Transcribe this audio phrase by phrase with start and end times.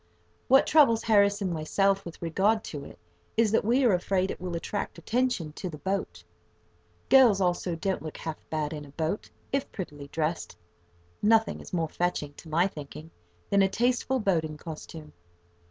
[0.47, 2.97] What troubles Harris and myself, with regard to it,
[3.37, 6.23] is that we are afraid it will attract attention to the boat.
[7.03, 10.57] [Picture: Young lady] Girls, also, don't look half bad in a boat, if prettily dressed.
[11.21, 13.11] Nothing is more fetching, to my thinking,
[13.51, 15.13] than a tasteful boating costume.